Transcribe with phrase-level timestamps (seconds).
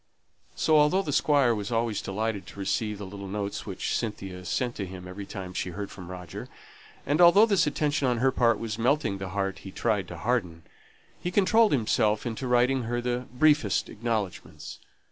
[0.55, 4.79] So although the Squire was always delighted to receive the little notes which Cynthia sent
[4.79, 6.47] him every time she heard from Roger,
[7.05, 10.63] and although this attention on her part was melting the heart he tried to harden,
[11.21, 14.79] he controlled himself into writing her the briefest acknowledgments.